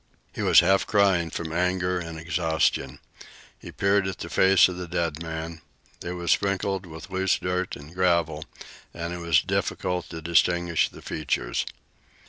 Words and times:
He 0.33 0.41
was 0.41 0.61
half 0.61 0.87
crying 0.87 1.29
from 1.29 1.51
anger 1.53 1.99
and 1.99 2.17
exhaustion. 2.17 2.97
He 3.59 3.71
peered 3.71 4.07
at 4.07 4.17
the 4.17 4.31
face 4.31 4.67
of 4.67 4.77
the 4.77 4.87
dead 4.87 5.21
man. 5.21 5.61
It 6.03 6.13
was 6.13 6.31
sprinkled 6.31 6.87
with 6.87 7.11
loose 7.11 7.37
dirt 7.37 7.75
and 7.75 7.93
gravel, 7.93 8.45
and 8.95 9.13
it 9.13 9.19
was 9.19 9.41
difficult 9.43 10.09
to 10.09 10.19
distinguish 10.19 10.89
the 10.89 11.03
features. 11.03 11.67